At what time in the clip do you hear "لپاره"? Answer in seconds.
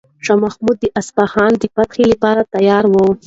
2.11-2.41